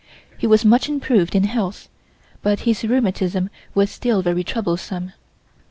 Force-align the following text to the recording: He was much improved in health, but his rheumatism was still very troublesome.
He 0.35 0.47
was 0.47 0.65
much 0.65 0.89
improved 0.89 1.35
in 1.35 1.43
health, 1.43 1.87
but 2.41 2.61
his 2.61 2.83
rheumatism 2.83 3.51
was 3.75 3.91
still 3.91 4.23
very 4.23 4.43
troublesome. 4.43 5.13